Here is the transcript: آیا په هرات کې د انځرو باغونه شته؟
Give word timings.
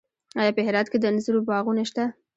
آیا 0.41 0.51
په 0.55 0.61
هرات 0.67 0.87
کې 0.91 0.97
د 0.99 1.03
انځرو 1.09 1.47
باغونه 1.49 1.83
شته؟ 1.89 2.03